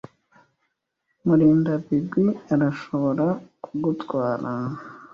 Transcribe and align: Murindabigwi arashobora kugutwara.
Murindabigwi 1.25 2.25
arashobora 2.53 3.25
kugutwara. 3.63 4.51